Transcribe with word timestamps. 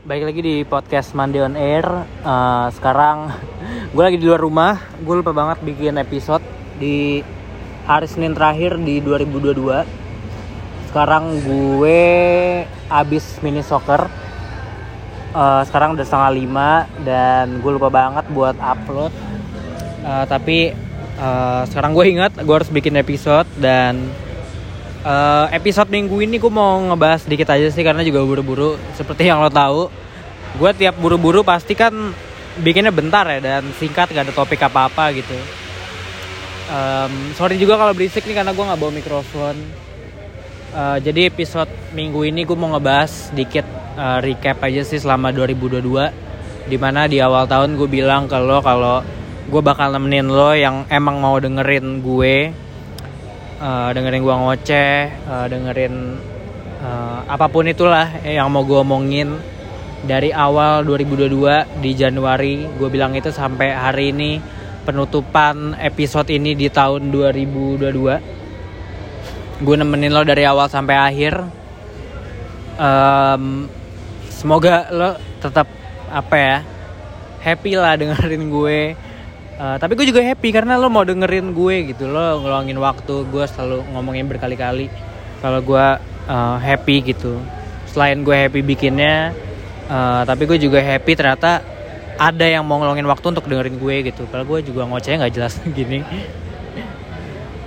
Baik 0.00 0.32
lagi 0.32 0.40
di 0.40 0.56
podcast 0.64 1.12
Mandi 1.12 1.44
on 1.44 1.60
Air. 1.60 1.84
Eh, 2.24 2.68
sekarang 2.72 3.36
gue 3.92 4.00
lagi 4.00 4.16
di 4.16 4.24
luar 4.24 4.40
rumah. 4.40 4.80
Gue 5.04 5.20
lupa 5.20 5.36
banget 5.36 5.60
bikin 5.60 6.00
episode 6.00 6.40
di 6.80 7.20
hari 7.84 8.08
Senin 8.08 8.32
terakhir 8.32 8.80
di 8.80 9.04
2022. 9.04 10.88
Sekarang 10.88 11.36
gue 11.44 12.00
abis 12.88 13.44
mini 13.44 13.60
soccer. 13.60 14.08
Eh, 15.36 15.62
sekarang 15.68 15.92
udah 15.92 16.06
setengah 16.08 16.32
lima 16.32 16.88
dan 17.04 17.60
gue 17.60 17.72
lupa 17.76 17.92
banget 17.92 18.24
buat 18.32 18.56
upload. 18.56 19.12
Eh, 20.00 20.24
tapi 20.32 20.72
eh, 21.20 21.62
sekarang 21.68 21.92
gue 21.92 22.08
ingat 22.08 22.40
gue 22.40 22.54
harus 22.56 22.72
bikin 22.72 22.96
episode 22.96 23.44
dan 23.60 24.00
Eh, 25.00 25.46
episode 25.56 25.88
minggu 25.88 26.12
ini 26.20 26.36
gue 26.36 26.52
mau 26.52 26.76
ngebahas 26.76 27.24
sedikit 27.24 27.48
aja 27.48 27.72
sih 27.72 27.80
karena 27.80 28.04
juga 28.04 28.20
buru-buru 28.20 28.76
seperti 28.92 29.32
yang 29.32 29.40
lo 29.40 29.48
tahu. 29.48 29.88
Gue 30.60 30.76
tiap 30.76 31.00
buru-buru 31.00 31.40
pasti 31.40 31.72
kan 31.72 32.12
bikinnya 32.60 32.92
bentar 32.92 33.24
ya 33.24 33.40
dan 33.40 33.64
singkat 33.80 34.12
gak 34.12 34.28
ada 34.28 34.34
topik 34.36 34.60
apa-apa 34.60 35.08
gitu. 35.16 35.32
Em, 36.68 37.32
sorry 37.32 37.56
juga 37.56 37.80
kalau 37.80 37.96
berisik 37.96 38.28
nih 38.28 38.44
karena 38.44 38.52
gue 38.52 38.60
nggak 38.60 38.76
bawa 38.76 38.92
mikrofon. 38.92 39.56
Eh, 40.76 40.98
jadi 41.00 41.32
episode 41.32 41.72
minggu 41.96 42.20
ini 42.28 42.44
gue 42.44 42.56
mau 42.60 42.68
ngebahas 42.76 43.32
sedikit 43.32 43.64
eh, 43.96 44.18
recap 44.20 44.60
aja 44.68 44.84
sih 44.84 45.00
selama 45.00 45.32
2022 45.32 46.68
di 46.68 46.76
mana 46.76 47.08
di 47.08 47.24
awal 47.24 47.48
tahun 47.48 47.80
gue 47.80 47.88
bilang 47.88 48.28
ke 48.28 48.36
lo 48.36 48.60
kalau 48.60 49.00
gue 49.48 49.62
bakal 49.64 49.96
nemenin 49.96 50.28
lo 50.28 50.52
yang 50.52 50.84
emang 50.92 51.24
mau 51.24 51.40
dengerin 51.40 52.04
gue 52.04 52.68
Eh, 53.60 53.90
dengerin 53.92 54.24
gua 54.24 54.40
ngoceh, 54.40 54.98
eh, 55.12 55.46
dengerin 55.52 56.16
eh, 56.80 57.20
apa 57.28 57.44
pun 57.52 57.68
itulah 57.68 58.08
yang 58.24 58.48
mau 58.48 58.64
gua 58.64 58.80
omongin 58.80 59.36
dari 60.00 60.32
awal 60.32 60.80
2022 60.88 61.68
di 61.84 61.92
Januari, 61.92 62.64
gue 62.64 62.88
bilang 62.88 63.12
itu 63.12 63.28
sampai 63.28 63.76
hari 63.76 64.16
ini 64.16 64.40
penutupan 64.88 65.76
episode 65.76 66.32
ini 66.32 66.56
di 66.56 66.72
tahun 66.72 67.12
2022. 67.12 69.60
Gue 69.60 69.76
nemenin 69.76 70.08
lo 70.08 70.24
dari 70.24 70.48
awal 70.48 70.72
sampai 70.72 70.96
akhir. 70.96 71.44
Em, 72.80 73.68
semoga 74.32 74.88
lo 74.88 75.20
tetap 75.36 75.68
apa 76.08 76.36
ya 76.40 76.64
happy 77.44 77.76
lah 77.76 77.92
dengerin 78.00 78.48
gue. 78.48 78.96
Uh, 79.60 79.76
tapi 79.76 79.92
gue 79.92 80.08
juga 80.08 80.24
happy 80.24 80.56
karena 80.56 80.80
lo 80.80 80.88
mau 80.88 81.04
dengerin 81.04 81.52
gue 81.52 81.92
gitu. 81.92 82.08
Lo 82.08 82.40
ngeluangin 82.40 82.80
waktu 82.80 83.28
gue 83.28 83.44
selalu 83.44 83.84
ngomongin 83.92 84.24
berkali-kali. 84.24 84.88
Kalau 85.44 85.60
gue 85.60 85.86
uh, 86.32 86.56
happy 86.56 87.12
gitu. 87.12 87.36
Selain 87.84 88.16
gue 88.24 88.32
happy 88.32 88.64
bikinnya 88.64 89.36
uh, 89.92 90.24
tapi 90.24 90.48
gue 90.48 90.56
juga 90.56 90.80
happy 90.80 91.12
ternyata 91.12 91.60
ada 92.16 92.46
yang 92.48 92.64
mau 92.64 92.80
ngeluangin 92.80 93.04
waktu 93.04 93.36
untuk 93.36 93.44
dengerin 93.52 93.76
gue 93.76 93.96
gitu. 94.08 94.24
Kalau 94.32 94.48
gue 94.48 94.64
juga 94.64 94.88
ngoceh 94.88 95.20
nggak 95.20 95.32
jelas 95.36 95.60
gini. 95.76 96.08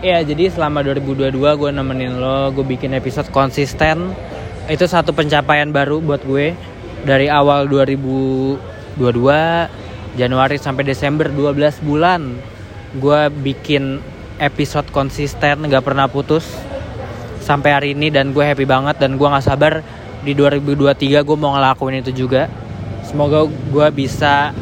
Ya 0.01 0.17
jadi 0.25 0.49
selama 0.49 0.81
2022 0.81 1.29
gue 1.37 1.69
nemenin 1.69 2.17
lo 2.17 2.49
gue 2.57 2.65
bikin 2.65 2.97
episode 2.97 3.29
konsisten. 3.29 4.17
Itu 4.65 4.89
satu 4.89 5.13
pencapaian 5.13 5.69
baru 5.69 6.01
buat 6.01 6.25
gue. 6.25 6.57
Dari 7.05 7.29
awal 7.29 7.69
2022 7.69 8.97
Januari 10.13 10.61
sampai 10.61 10.85
Desember 10.85 11.25
12 11.29 11.81
bulan. 11.81 12.37
Gue 12.93 13.33
bikin 13.33 13.97
episode 14.37 14.85
konsisten 14.93 15.65
nggak 15.65 15.81
pernah 15.81 16.05
putus 16.05 16.45
sampai 17.41 17.69
hari 17.73 17.87
ini 17.97 18.13
dan 18.13 18.31
gue 18.31 18.41
happy 18.45 18.63
banget 18.63 19.01
dan 19.01 19.17
gue 19.19 19.27
nggak 19.27 19.45
sabar 19.45 19.81
di 20.23 20.31
2023 20.31 21.25
gue 21.25 21.37
mau 21.37 21.57
ngelakuin 21.57 22.05
itu 22.05 22.13
juga. 22.25 22.47
Semoga 23.03 23.49
gue 23.49 23.87
bisa 23.91 24.53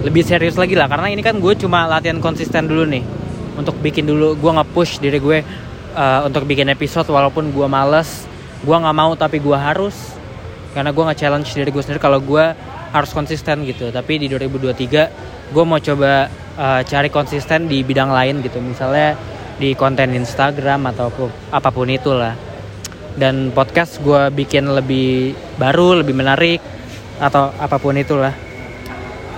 lebih 0.00 0.24
serius 0.24 0.56
lagi 0.56 0.72
lah 0.72 0.88
karena 0.88 1.12
ini 1.12 1.20
kan 1.20 1.36
gue 1.36 1.52
cuma 1.60 1.84
latihan 1.84 2.18
konsisten 2.18 2.64
dulu 2.64 2.88
nih. 2.88 3.04
Untuk 3.60 3.76
bikin 3.84 4.08
dulu 4.08 4.34
gue 4.40 4.50
nge-push 4.56 4.98
diri 5.04 5.20
gue 5.20 5.38
uh, 5.92 6.20
untuk 6.24 6.48
bikin 6.48 6.72
episode 6.72 7.06
walaupun 7.12 7.52
gue 7.52 7.66
males. 7.68 8.24
Gue 8.64 8.76
nggak 8.76 8.96
mau 8.96 9.12
tapi 9.12 9.38
gue 9.38 9.56
harus. 9.56 9.94
Karena 10.72 10.90
gue 10.90 11.04
nge-challenge 11.04 11.52
diri 11.52 11.70
gue 11.70 11.82
sendiri. 11.84 12.00
Kalau 12.00 12.18
gue 12.18 12.44
harus 12.90 13.10
konsisten 13.14 13.62
gitu. 13.66 13.90
Tapi 13.90 14.22
di 14.22 14.26
2023 14.30 15.50
gue 15.50 15.64
mau 15.66 15.78
coba 15.82 16.30
uh, 16.58 16.80
cari 16.86 17.08
konsisten 17.10 17.66
di 17.66 17.82
bidang 17.82 18.10
lain 18.10 18.42
gitu. 18.42 18.58
Misalnya 18.62 19.14
di 19.58 19.74
konten 19.76 20.14
Instagram 20.16 20.90
atau 20.94 21.10
apa 21.50 21.70
pun 21.70 21.88
itulah. 21.90 22.34
Dan 23.14 23.50
podcast 23.50 23.98
gue 24.00 24.30
bikin 24.30 24.70
lebih 24.70 25.34
baru 25.58 26.00
lebih 26.02 26.14
menarik 26.14 26.60
atau 27.20 27.52
apa 27.58 27.76
pun 27.76 27.98
itulah. 27.98 28.32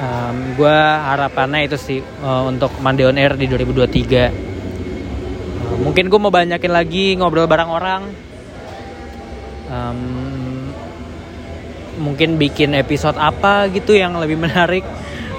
Um, 0.03 0.59
gue 0.59 0.79
harapannya 0.83 1.69
itu 1.69 1.79
sih 1.79 2.01
uh, 2.03 2.43
untuk 2.49 2.75
Mandi 2.83 3.07
on 3.07 3.21
Air 3.21 3.39
di 3.39 3.47
2023 3.47 4.53
Uh, 5.63 5.79
mungkin 5.79 6.11
gue 6.11 6.21
mau 6.21 6.29
banyakin 6.29 6.73
lagi 6.73 7.15
ngobrol 7.17 7.47
bareng 7.49 7.71
orang. 7.71 8.03
Um, 9.73 10.01
mungkin 11.99 12.41
bikin 12.41 12.73
episode 12.77 13.19
apa 13.21 13.69
gitu 13.69 13.93
yang 13.93 14.17
lebih 14.17 14.39
menarik 14.41 14.85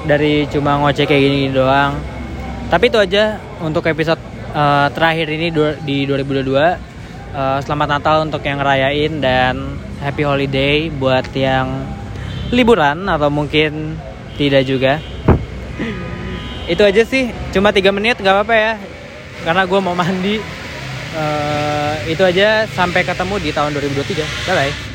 dari 0.03 0.45
cuma 0.51 0.77
ngoceh 0.77 1.07
kayak 1.07 1.21
gini, 1.23 1.49
doang. 1.49 1.95
Tapi 2.67 2.89
itu 2.89 2.99
aja 2.99 3.39
untuk 3.63 3.85
episode 3.87 4.19
uh, 4.51 4.87
terakhir 4.91 5.27
ini 5.31 5.49
di 5.83 6.03
2022. 6.05 6.53
Uh, 7.33 7.57
selamat 7.65 7.87
Natal 7.97 8.17
untuk 8.29 8.45
yang 8.45 8.61
ngerayain 8.61 9.13
dan 9.17 9.77
happy 10.03 10.21
holiday 10.21 10.91
buat 10.93 11.25
yang 11.33 11.81
liburan 12.53 13.09
atau 13.09 13.33
mungkin 13.33 13.97
tidak 14.37 14.69
juga. 14.69 15.01
itu 16.63 16.79
aja 16.79 17.03
sih, 17.03 17.33
cuma 17.51 17.75
tiga 17.75 17.91
menit 17.91 18.21
nggak 18.21 18.33
apa-apa 18.39 18.55
ya, 18.55 18.73
karena 19.43 19.63
gue 19.65 19.79
mau 19.81 19.97
mandi. 19.97 20.37
Uh, 21.13 21.93
itu 22.09 22.25
aja 22.25 22.65
sampai 22.73 23.05
ketemu 23.05 23.37
di 23.37 23.49
tahun 23.53 23.69
2023. 23.77 24.49
Bye 24.49 24.55
bye. 24.57 24.92